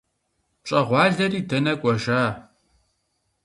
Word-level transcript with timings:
ПщӀэгъуалэри 0.61 1.39
дэнэ 1.49 1.73
кӀуэжа? 1.81 2.23